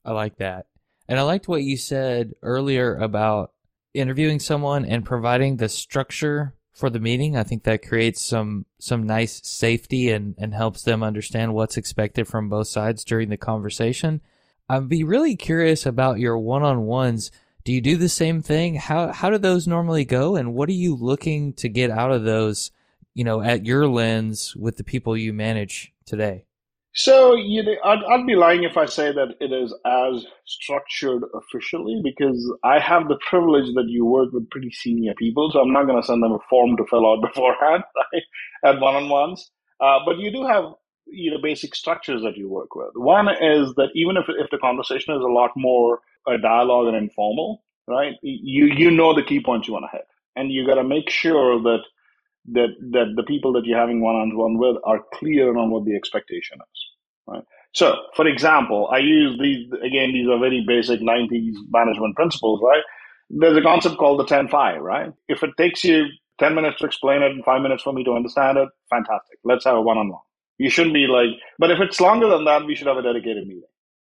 [0.05, 0.67] I like that.
[1.09, 3.53] And I liked what you said earlier about
[3.95, 7.37] interviewing someone and providing the structure for the meeting.
[7.37, 12.29] I think that creates some some nice safety and, and helps them understand what's expected
[12.29, 14.21] from both sides during the conversation.
[14.69, 17.31] I'd be really curious about your one on ones
[17.67, 18.77] do you do the same thing?
[18.77, 22.23] How how do those normally go, and what are you looking to get out of
[22.23, 22.71] those?
[23.13, 26.45] You know, at your lens with the people you manage today.
[26.95, 31.25] So you know, I'd, I'd be lying if I say that it is as structured
[31.35, 35.73] officially because I have the privilege that you work with pretty senior people, so I'm
[35.73, 38.23] not going to send them a form to fill out beforehand right,
[38.65, 39.51] at one-on-ones.
[39.81, 40.67] Uh, but you do have
[41.07, 42.91] you know basic structures that you work with.
[42.95, 46.97] One is that even if if the conversation is a lot more a dialogue and
[46.97, 48.15] informal, right?
[48.23, 51.11] You you know the key points you want to hit, and you got to make
[51.11, 51.81] sure that
[52.53, 55.85] that that the people that you're having one on one with are clear on what
[55.85, 56.81] the expectation is,
[57.27, 57.43] right?
[57.73, 60.13] So, for example, I use these again.
[60.13, 62.83] These are very basic '90s management principles, right?
[63.31, 65.13] There's a concept called the 10-5, right?
[65.29, 66.07] If it takes you
[66.39, 69.39] 10 minutes to explain it and five minutes for me to understand it, fantastic.
[69.45, 70.21] Let's have a one on one.
[70.59, 73.47] You shouldn't be like, but if it's longer than that, we should have a dedicated
[73.47, 73.63] meeting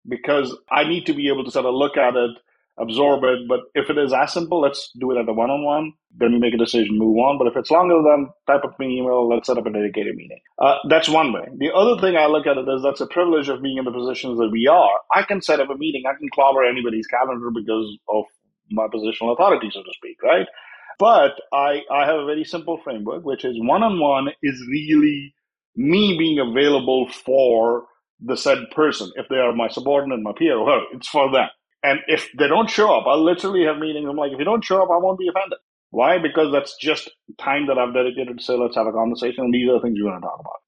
[0.09, 2.33] because I need to be able to sort of look at it,
[2.79, 3.49] absorb it.
[3.49, 5.93] But if it is as simple, let's do it at a one on one.
[6.17, 7.39] Then we make a decision, move on.
[7.39, 10.41] But if it's longer than type up me email, let's set up a dedicated meeting.
[10.59, 11.47] Uh, that's one way.
[11.59, 13.93] The other thing I look at it is that's a privilege of being in the
[13.93, 14.99] positions that we are.
[15.15, 16.05] I can set up a meeting.
[16.09, 18.25] I can clobber anybody's calendar because of
[18.71, 20.47] my positional authority, so to speak, right?
[20.99, 25.35] But I, I have a very simple framework, which is one on one is really
[25.77, 27.85] me being available for
[28.21, 29.11] the said person.
[29.17, 31.49] If they are my subordinate, my peer, or it's for them.
[31.83, 34.07] And if they don't show up, I'll literally have meetings.
[34.09, 35.59] I'm like, if you don't show up, I won't be offended.
[35.91, 36.19] Why?
[36.19, 39.45] Because that's just time that I've dedicated to say, let's have a conversation.
[39.45, 40.61] And these are the things we want to talk about.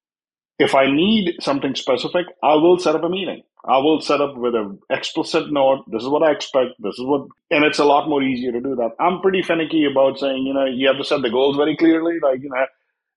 [0.58, 3.42] If I need something specific, I will set up a meeting.
[3.64, 5.84] I will set up with an explicit note.
[5.90, 6.70] This is what I expect.
[6.78, 8.90] This is what, and it's a lot more easier to do that.
[8.98, 12.18] I'm pretty finicky about saying, you know, you have to set the goals very clearly.
[12.22, 12.64] Like, you know,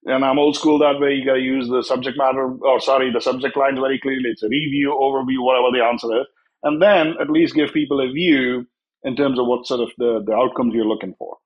[0.05, 1.13] and I'm old school that way.
[1.13, 4.29] You got to use the subject matter, or sorry, the subject lines very clearly.
[4.31, 6.27] It's a review, overview, whatever the answer is.
[6.63, 8.67] And then at least give people a view
[9.03, 11.37] in terms of what sort of the, the outcomes you're looking for.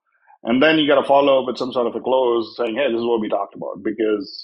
[0.44, 2.92] And then you got to follow up with some sort of a close saying, hey,
[2.92, 4.44] this is what we talked about because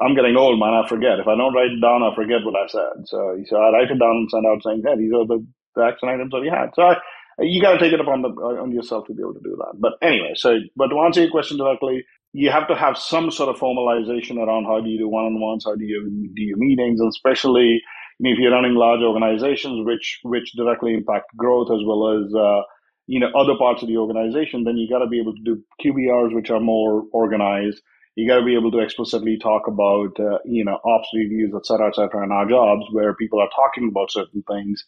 [0.00, 0.74] I'm getting old, man.
[0.74, 1.20] I forget.
[1.20, 3.06] If I don't write it down, I forget what I said.
[3.06, 5.84] So, so I write it down and send out saying, "Hey, these are the, the
[5.84, 6.96] action items that we had." So I,
[7.40, 9.74] you got to take it upon the on yourself to be able to do that.
[9.80, 12.04] But anyway, so but to answer your question directly,
[12.36, 15.74] you have to have some sort of formalization around how do you do one-on-ones, how
[15.74, 17.80] do you do your meetings, and especially
[18.20, 22.60] if you're running large organizations, which which directly impact growth as well as uh,
[23.06, 25.62] you know other parts of the organization, then you got to be able to do
[25.82, 27.80] QBRs, which are more organized.
[28.16, 31.64] You got to be able to explicitly talk about uh, you know ops reviews et
[31.64, 34.84] cetera et cetera in our jobs where people are talking about certain things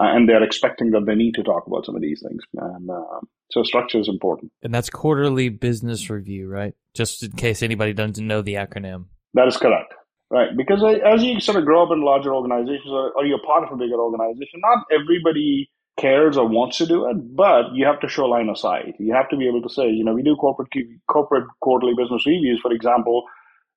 [0.00, 2.42] and they're expecting that they need to talk about some of these things.
[2.56, 4.50] And uh, so structure is important.
[4.62, 6.74] And that's quarterly business review right?
[6.94, 9.06] Just in case anybody doesn't know the acronym.
[9.34, 9.94] That is correct.
[10.30, 10.56] Right.
[10.56, 13.64] Because uh, as you sort of grow up in larger organizations or, or you're part
[13.64, 18.00] of a bigger organization not everybody cares or wants to do it, but you have
[18.00, 18.94] to show line of sight.
[18.98, 20.68] You have to be able to say, you know, we do corporate
[21.08, 23.24] corporate quarterly business reviews, for example,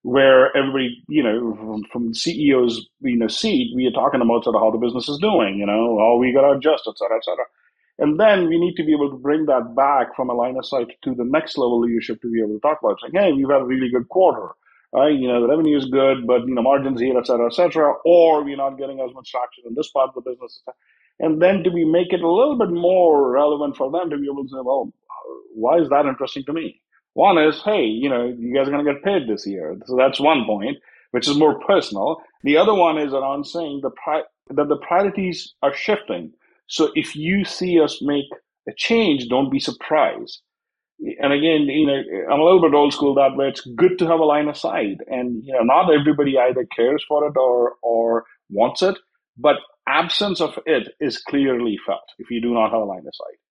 [0.03, 4.55] where everybody, you know, from, from CEO's you know seat, we are talking about sort
[4.55, 7.17] of how the business is doing, you know, how we got to adjust, et cetera,
[7.17, 7.45] et cetera.
[7.99, 10.65] And then we need to be able to bring that back from a line of
[10.65, 13.49] sight to the next level leadership to be able to talk about saying, hey, we've
[13.49, 14.49] had a really good quarter.
[14.93, 15.13] Right?
[15.15, 17.95] You know, the revenue is good, but you know, margins here, et cetera, et cetera,
[18.05, 20.61] or we're not getting as much traction in this part of the business
[21.19, 24.27] and then to be make it a little bit more relevant for them to be
[24.31, 24.93] able to say, well,
[25.55, 26.82] why is that interesting to me?
[27.15, 29.97] One is, hey, you know, you guys are going to get paid this year, so
[29.97, 30.77] that's one point,
[31.11, 32.21] which is more personal.
[32.43, 36.33] The other one is around saying the pri- that the priorities are shifting.
[36.67, 38.25] So if you see us make
[38.69, 40.41] a change, don't be surprised.
[41.21, 43.49] And again, you know, I'm a little bit old school that way.
[43.49, 47.03] It's good to have a line of sight, and you know, not everybody either cares
[47.07, 48.97] for it or or wants it,
[49.37, 53.15] but absence of it is clearly felt if you do not have a line of
[53.15, 53.42] sight.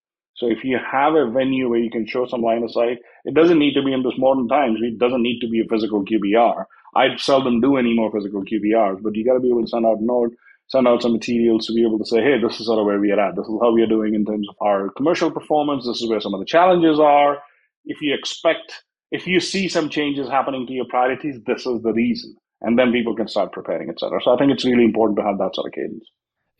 [0.42, 3.32] So if you have a venue where you can show some line of sight, it
[3.32, 4.80] doesn't need to be in this modern times.
[4.82, 6.64] It doesn't need to be a physical QBR.
[6.96, 9.86] I seldom do any more physical QBRs, but you got to be able to send
[9.86, 10.32] out note,
[10.66, 12.98] send out some materials to be able to say, hey, this is sort of where
[12.98, 13.36] we are at.
[13.36, 15.86] This is how we are doing in terms of our commercial performance.
[15.86, 17.38] This is where some of the challenges are.
[17.84, 21.92] If you expect, if you see some changes happening to your priorities, this is the
[21.92, 22.34] reason.
[22.62, 24.18] And then people can start preparing, etc.
[24.24, 26.10] So I think it's really important to have that sort of cadence.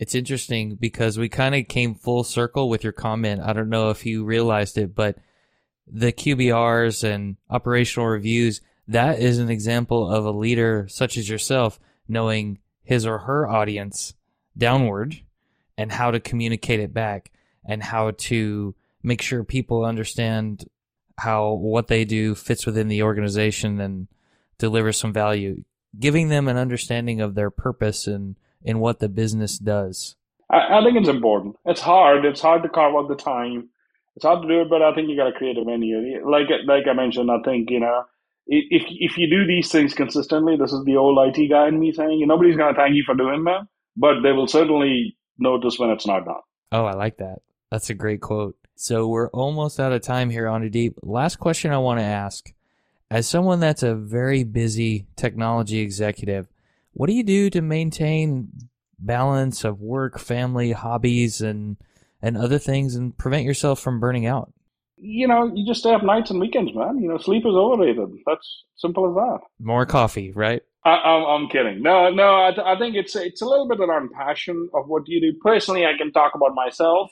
[0.03, 3.41] It's interesting because we kind of came full circle with your comment.
[3.41, 5.17] I don't know if you realized it, but
[5.87, 11.79] the QBRs and operational reviews, that is an example of a leader such as yourself
[12.09, 14.15] knowing his or her audience
[14.59, 15.21] downward
[15.79, 17.31] and how to communicate it back
[17.65, 20.69] and how to make sure people understand
[21.19, 24.09] how what they do fits within the organization and
[24.59, 25.63] delivers some value,
[25.97, 30.17] giving them an understanding of their purpose and in what the business does?
[30.51, 31.57] I, I, think it's important.
[31.65, 32.25] It's hard.
[32.25, 33.69] It's hard to carve out the time.
[34.17, 36.29] It's hard to do it, but I think you got to create a venue.
[36.29, 38.05] Like like I mentioned, I think you know
[38.47, 41.93] if if you do these things consistently, this is the old IT guy in me
[41.93, 45.91] saying, nobody's going to thank you for doing that, but they will certainly notice when
[45.91, 46.41] it's not done.
[46.71, 47.41] Oh, I like that.
[47.71, 48.57] That's a great quote.
[48.75, 50.95] So we're almost out of time here Anudeep.
[51.03, 52.53] Last question I want to ask.
[53.11, 56.49] As someone that's a very busy technology executive,
[56.93, 58.49] What do you do to maintain
[58.99, 61.77] balance of work, family, hobbies, and
[62.21, 64.53] and other things, and prevent yourself from burning out?
[64.97, 66.99] You know, you just stay up nights and weekends, man.
[66.99, 68.09] You know, sleep is overrated.
[68.25, 69.39] That's simple as that.
[69.59, 70.63] More coffee, right?
[70.85, 71.83] I, am kidding.
[71.83, 72.25] No, no.
[72.25, 75.39] I, I, think it's it's a little bit around passion of what you do.
[75.41, 77.11] Personally, I can talk about myself.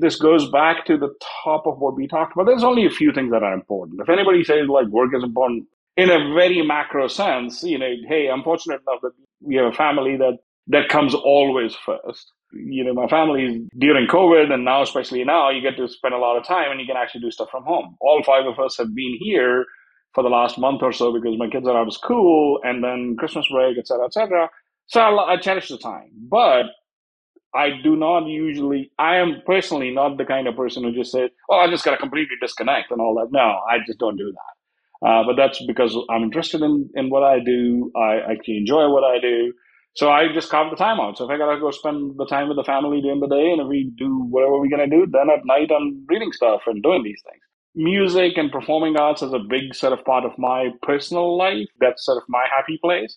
[0.00, 2.46] This goes back to the top of what we talked about.
[2.46, 4.00] There's only a few things that are important.
[4.00, 5.66] If anybody says like work is important
[5.98, 9.72] in a very macro sense, you know, hey, I'm fortunate enough that we have a
[9.76, 12.32] family that that comes always first.
[12.54, 16.18] You know, my family during COVID and now, especially now, you get to spend a
[16.18, 17.96] lot of time and you can actually do stuff from home.
[18.00, 19.66] All five of us have been here
[20.14, 23.16] for the last month or so because my kids are out of school and then
[23.18, 24.50] Christmas break, et cetera, et cetera.
[24.88, 26.10] So I, I cherish the time.
[26.30, 26.66] But
[27.54, 31.30] I do not usually, I am personally not the kind of person who just says,
[31.50, 33.32] oh, I just got to completely disconnect and all that.
[33.32, 34.57] No, I just don't do that.
[35.06, 37.92] Uh, but that's because I'm interested in, in what I do.
[37.96, 39.52] I actually enjoy what I do.
[39.94, 41.18] So I just carve the time out.
[41.18, 43.60] So if I gotta go spend the time with the family during the day, and
[43.60, 47.02] if we do whatever we're gonna do, then at night I'm reading stuff and doing
[47.02, 47.42] these things
[47.74, 51.68] music and performing arts is a big sort of part of my personal life.
[51.80, 53.16] That's sort of my happy place.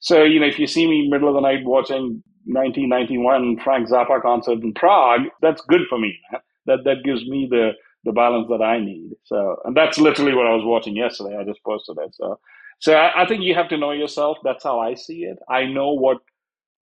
[0.00, 4.20] So, you know, if you see me middle of the night watching 1991 Frank Zappa
[4.20, 6.18] concert in Prague, that's good for me.
[6.66, 7.72] That, that gives me the,
[8.04, 9.10] the balance that I need.
[9.24, 11.36] So, and that's literally what I was watching yesterday.
[11.36, 12.14] I just posted it.
[12.14, 12.38] So,
[12.80, 14.38] so I, I think you have to know yourself.
[14.44, 15.38] That's how I see it.
[15.48, 16.18] I know what,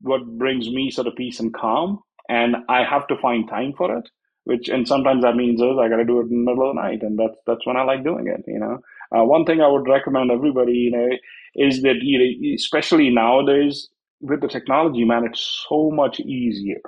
[0.03, 3.97] what brings me sort of peace and calm and I have to find time for
[3.97, 4.05] it
[4.45, 6.77] which and sometimes that means is I got to do it in the middle of
[6.77, 8.45] the night, and that's that's when I like doing it.
[8.49, 8.79] You know,
[9.17, 11.09] uh, one thing I would recommend everybody, you know,
[11.57, 13.89] is that you know, especially nowadays
[14.21, 16.81] with the technology, man, it's so much easier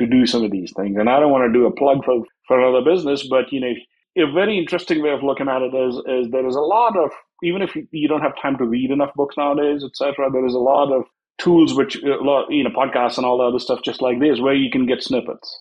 [0.00, 0.98] to do some of these things.
[0.98, 3.74] And I don't want to do a plug for for another business, but you know,
[4.18, 7.12] a very interesting way of looking at it is is there is a lot of
[7.44, 10.30] even if you don't have time to read enough books nowadays, etc.
[10.32, 11.04] There is a lot of
[11.40, 14.70] tools which you know podcasts and all the other stuff just like this where you
[14.72, 15.60] can get snippets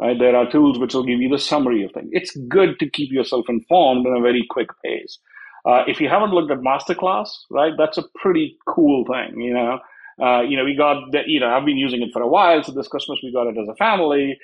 [0.00, 0.18] Right?
[0.18, 2.10] There are tools which will give you the summary of things.
[2.12, 5.18] It's good to keep yourself informed in a very quick pace.
[5.66, 9.40] Uh, if you haven't looked at Masterclass, right, that's a pretty cool thing.
[9.40, 9.78] You know,
[10.22, 11.28] uh, you know, we got that.
[11.28, 12.62] You know, I've been using it for a while.
[12.62, 14.38] So this Christmas we got it as a family,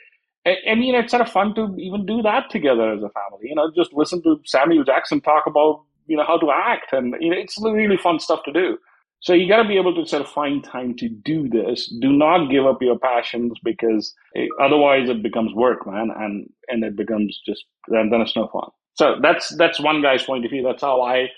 [0.46, 3.48] I, know, it's sort of fun to even do that together as a family.
[3.48, 7.14] You know, just listen to Samuel Jackson talk about you know how to act, and
[7.20, 8.78] you know, it's really fun stuff to do.
[9.20, 11.92] So you got to be able to sort of find time to do this.
[12.00, 16.84] Do not give up your passions because it, otherwise it becomes work, man, and and
[16.84, 18.70] it becomes just then then it's no fun.
[18.94, 20.62] So that's that's one guy's point of view.
[20.62, 21.28] That's how I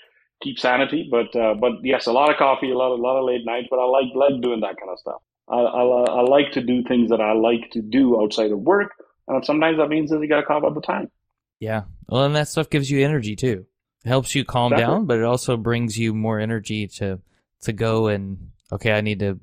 [0.41, 1.07] keep sanity.
[1.09, 3.67] But uh, but yes, a lot of coffee, a lot a lot of late nights.
[3.69, 5.21] But I like like doing that kind of stuff.
[5.47, 8.91] I, I, I like to do things that I like to do outside of work,
[9.27, 11.09] and sometimes that means that you got to carve out the time.
[11.59, 13.65] Yeah, well, and that stuff gives you energy too.
[14.05, 14.95] It helps you calm exactly.
[14.95, 17.19] down, but it also brings you more energy to
[17.61, 19.39] to go and okay, I need to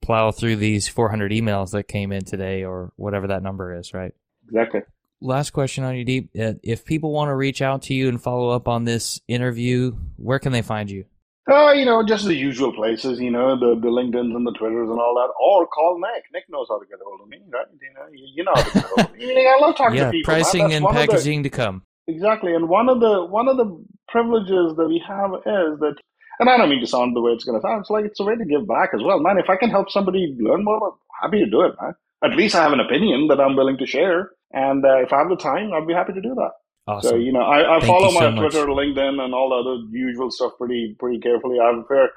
[0.00, 4.12] plow through these 400 emails that came in today or whatever that number is, right?
[4.46, 4.80] Exactly.
[5.20, 6.28] Last question Anudeep.
[6.38, 9.92] Uh, if people want to reach out to you and follow up on this interview,
[10.16, 11.04] where can they find you?
[11.50, 14.88] Uh, you know, just the usual places, you know, the, the LinkedIn's and the Twitters
[14.88, 16.24] and all that, or call Nick.
[16.32, 17.66] Nick knows how to get a hold of me, right?
[17.72, 19.46] You know, you, you know how to get hold of me.
[19.48, 20.32] I love talking yeah, to people.
[20.32, 21.82] pricing and packaging the, to come.
[22.06, 25.96] Exactly, and one of the one of the privileges that we have is that
[26.40, 27.80] and I don't mean to sound the way it's going to sound.
[27.80, 29.36] It's like it's a way to give back as well, man.
[29.38, 31.94] If I can help somebody learn more, I'm happy to do it, man.
[32.24, 35.18] At least I have an opinion that I'm willing to share, and uh, if I
[35.18, 36.52] have the time, I'd be happy to do that.
[36.86, 37.10] Awesome.
[37.10, 40.30] So you know, I, I follow my so Twitter, LinkedIn, and all the other usual
[40.30, 41.58] stuff pretty pretty carefully.
[41.60, 42.10] I have a fair,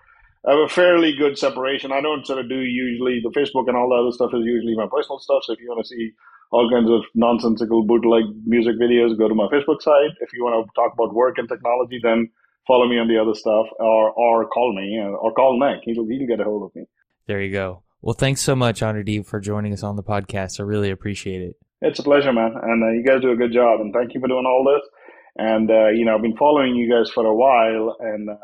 [0.48, 1.92] I have a fairly good separation.
[1.92, 4.76] I don't sort of do usually the Facebook and all the other stuff is usually
[4.76, 5.44] my personal stuff.
[5.44, 6.12] So if you want to see
[6.52, 10.16] all kinds of nonsensical bootleg music videos, go to my Facebook site.
[10.22, 12.30] If you want to talk about work and technology, then
[12.66, 15.84] follow me on the other stuff or or call me or call Nick.
[15.84, 16.86] He'll he'll get a hold of me.
[17.28, 17.84] There you go.
[18.02, 20.60] Well, thanks so much, Anudeep, for joining us on the podcast.
[20.60, 21.63] I really appreciate it.
[21.84, 23.82] It's a pleasure, man, and uh, you guys do a good job.
[23.82, 24.90] And thank you for doing all this.
[25.36, 28.38] And uh, you know, I've been following you guys for a while, and uh,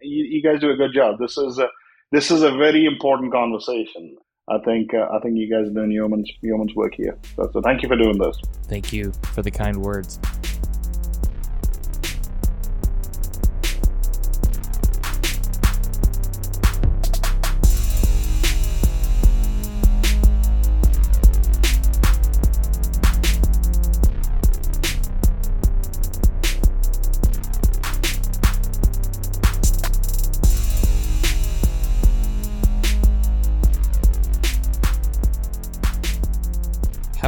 [0.00, 1.18] you, you, guys do a good job.
[1.18, 1.68] This is a
[2.10, 4.16] this is a very important conversation.
[4.48, 7.18] I think uh, I think you guys are doing yeoman's yeoman's work here.
[7.36, 8.40] So, so thank you for doing this.
[8.64, 10.18] Thank you for the kind words.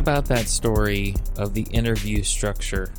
[0.08, 2.90] About that story of the interview structure?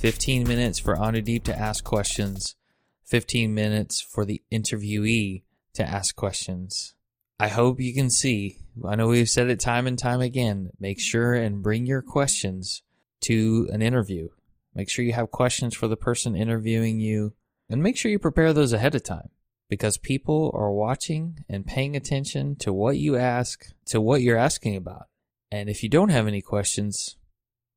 [0.00, 2.56] 15 minutes for Anudeep to ask questions,
[3.04, 5.44] 15 minutes for the interviewee
[5.74, 6.96] to ask questions.
[7.38, 8.58] I hope you can see.
[8.84, 10.70] I know we've said it time and time again.
[10.80, 12.82] Make sure and bring your questions
[13.20, 14.30] to an interview.
[14.74, 17.34] Make sure you have questions for the person interviewing you
[17.70, 19.28] and make sure you prepare those ahead of time
[19.68, 24.74] because people are watching and paying attention to what you ask, to what you're asking
[24.74, 25.06] about.
[25.50, 27.16] And if you don't have any questions,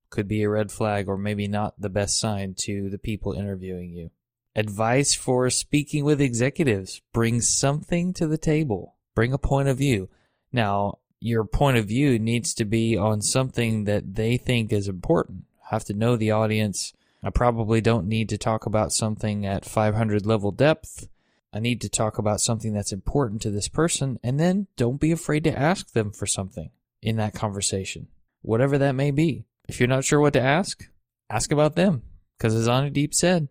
[0.09, 3.91] could be a red flag or maybe not the best sign to the people interviewing
[3.91, 4.11] you.
[4.55, 7.01] Advice for speaking with executives.
[7.13, 8.95] Bring something to the table.
[9.15, 10.09] Bring a point of view.
[10.51, 15.45] Now, your point of view needs to be on something that they think is important.
[15.69, 16.93] Have to know the audience.
[17.23, 21.07] I probably don't need to talk about something at 500 level depth.
[21.53, 25.11] I need to talk about something that's important to this person, and then don't be
[25.11, 26.71] afraid to ask them for something
[27.01, 28.07] in that conversation,
[28.41, 29.45] whatever that may be.
[29.67, 30.87] If you're not sure what to ask,
[31.29, 32.03] ask about them.
[32.37, 33.47] Because as Anudeep said,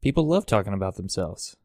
[0.00, 1.56] people love talking about themselves.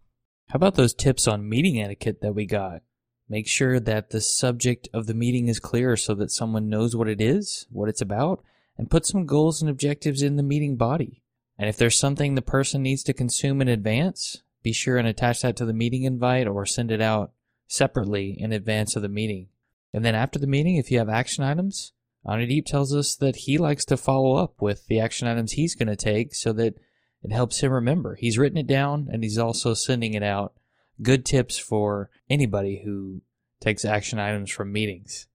[0.49, 2.81] How about those tips on meeting etiquette that we got?
[3.29, 7.07] Make sure that the subject of the meeting is clear so that someone knows what
[7.07, 8.43] it is, what it's about,
[8.77, 11.21] and put some goals and objectives in the meeting body.
[11.57, 15.41] And if there's something the person needs to consume in advance, be sure and attach
[15.41, 17.31] that to the meeting invite or send it out
[17.67, 19.47] separately in advance of the meeting.
[19.93, 21.93] And then after the meeting, if you have action items,
[22.25, 25.89] Anudeep tells us that he likes to follow up with the action items he's going
[25.89, 26.75] to take so that
[27.21, 28.15] it helps him remember.
[28.15, 30.53] He's written it down and he's also sending it out.
[31.01, 33.21] Good tips for anybody who
[33.59, 35.27] takes action items from meetings.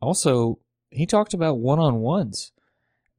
[0.00, 0.58] Also,
[0.90, 2.52] he talked about one on ones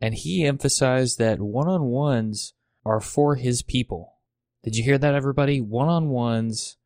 [0.02, 2.54] and he emphasized that one on ones
[2.86, 4.16] are for his people.
[4.64, 5.62] Did you hear that, everybody?
[5.62, 6.78] One on ones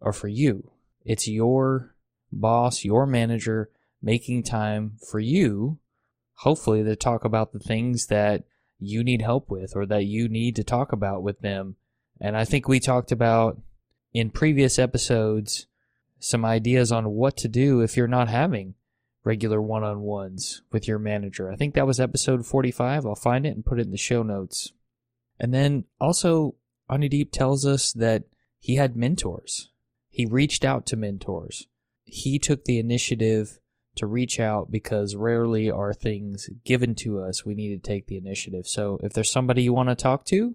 [0.00, 0.70] are for you.
[1.04, 1.95] It's your
[2.32, 3.70] boss, your manager
[4.02, 5.78] making time for you,
[6.34, 8.44] hopefully, to talk about the things that
[8.78, 11.76] you need help with or that you need to talk about with them.
[12.20, 13.60] And I think we talked about
[14.12, 15.66] in previous episodes
[16.18, 18.74] some ideas on what to do if you're not having
[19.24, 21.50] regular one on ones with your manager.
[21.50, 23.04] I think that was episode 45.
[23.04, 24.72] I'll find it and put it in the show notes.
[25.38, 26.54] And then also,
[26.88, 28.24] Anudeep tells us that
[28.58, 29.70] he had mentors.
[30.08, 31.66] He reached out to mentors.
[32.06, 33.58] He took the initiative
[33.96, 37.44] to reach out because rarely are things given to us.
[37.44, 38.66] We need to take the initiative.
[38.66, 40.54] So if there's somebody you want to talk to,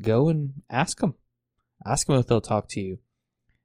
[0.00, 1.14] go and ask them.
[1.84, 2.98] Ask them if they'll talk to you.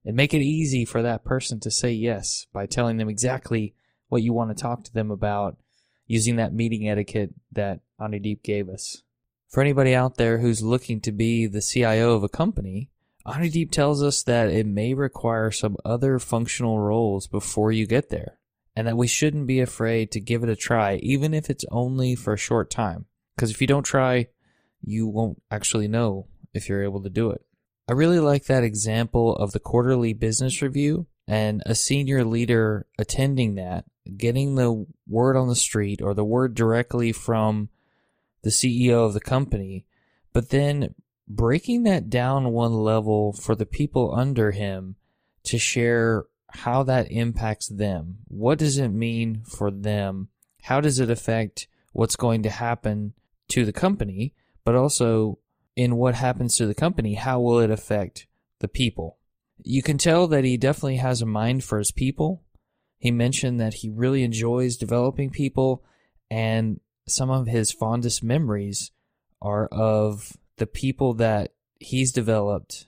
[0.03, 3.75] And make it easy for that person to say yes by telling them exactly
[4.09, 5.57] what you want to talk to them about
[6.07, 9.03] using that meeting etiquette that Anudeep gave us.
[9.49, 12.89] For anybody out there who's looking to be the CIO of a company,
[13.28, 18.39] Anudeep tells us that it may require some other functional roles before you get there
[18.75, 22.15] and that we shouldn't be afraid to give it a try, even if it's only
[22.15, 23.05] for a short time.
[23.36, 24.28] Because if you don't try,
[24.82, 27.43] you won't actually know if you're able to do it.
[27.89, 33.55] I really like that example of the quarterly business review and a senior leader attending
[33.55, 37.69] that, getting the word on the street or the word directly from
[38.43, 39.86] the CEO of the company,
[40.34, 40.95] but then
[41.28, 44.95] breaking that down one level for the people under him
[45.43, 48.19] to share how that impacts them.
[48.28, 50.30] What does it mean for them?
[50.63, 53.13] How does it affect what's going to happen
[53.49, 54.34] to the company?
[54.63, 55.39] But also,
[55.75, 58.28] in what happens to the company, how will it affect
[58.59, 59.17] the people?
[59.63, 62.43] You can tell that he definitely has a mind for his people.
[62.97, 65.84] He mentioned that he really enjoys developing people,
[66.32, 68.91] and some of his fondest memories
[69.41, 72.87] are of the people that he's developed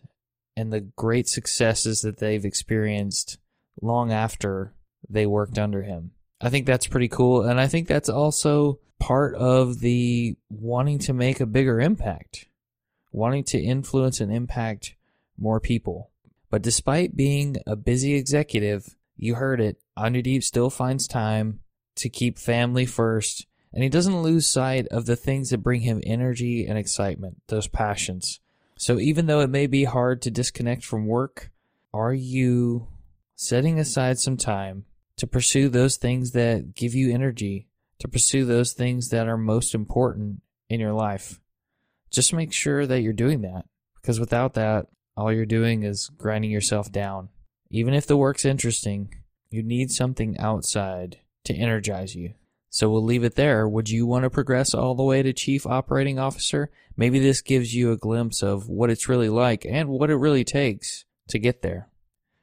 [0.56, 3.38] and the great successes that they've experienced
[3.82, 4.74] long after
[5.10, 6.12] they worked under him.
[6.42, 7.44] I think that's pretty cool.
[7.44, 12.48] And I think that's also part of the wanting to make a bigger impact,
[13.12, 14.96] wanting to influence and impact
[15.38, 16.12] more people.
[16.50, 21.60] But despite being a busy executive, you heard it, Anudeep still finds time
[21.96, 26.02] to keep family first, and he doesn't lose sight of the things that bring him
[26.06, 28.40] energy and excitement, those passions.
[28.78, 31.52] So even though it may be hard to disconnect from work,
[31.94, 32.88] are you
[33.36, 34.86] setting aside some time
[35.20, 37.68] to pursue those things that give you energy,
[38.00, 41.40] to pursue those things that are most important in your life.
[42.10, 43.66] Just make sure that you're doing that
[43.96, 47.30] because without that, all you're doing is grinding yourself down.
[47.70, 49.14] Even if the work's interesting,
[49.50, 52.34] you need something outside to energize you.
[52.70, 53.68] So we'll leave it there.
[53.68, 56.70] Would you want to progress all the way to Chief Operating Officer?
[56.96, 60.44] Maybe this gives you a glimpse of what it's really like and what it really
[60.44, 61.90] takes to get there.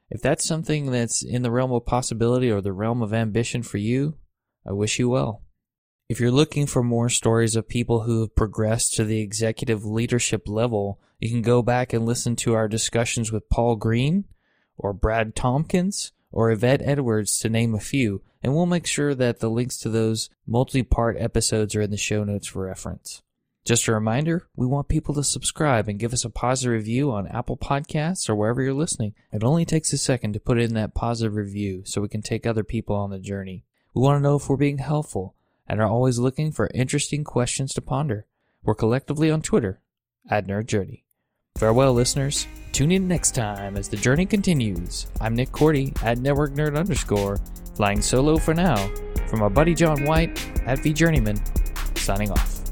[0.09, 3.77] If that's something that's in the realm of possibility or the realm of ambition for
[3.77, 4.17] you,
[4.65, 5.43] I wish you well.
[6.09, 10.47] If you're looking for more stories of people who have progressed to the executive leadership
[10.47, 14.25] level, you can go back and listen to our discussions with Paul Green
[14.77, 19.41] or Brad Tompkins or Yvette Edwards, to name a few, and we'll make sure that
[19.41, 23.21] the links to those multi part episodes are in the show notes for reference.
[23.65, 27.27] Just a reminder, we want people to subscribe and give us a positive review on
[27.27, 29.13] Apple Podcasts or wherever you're listening.
[29.33, 32.47] It only takes a second to put in that positive review so we can take
[32.47, 33.65] other people on the journey.
[33.93, 35.35] We want to know if we're being helpful
[35.67, 38.27] and are always looking for interesting questions to ponder.
[38.63, 39.81] We're collectively on Twitter
[40.29, 41.03] at Nerd Journey.
[41.57, 42.47] Farewell, listeners.
[42.71, 45.07] Tune in next time as the journey continues.
[45.19, 47.41] I'm Nick Korte at Network Nerd underscore,
[47.77, 48.75] flying solo for now,
[49.27, 50.31] from our buddy John White
[50.65, 51.37] at vJourneyman,
[51.95, 52.66] signing off.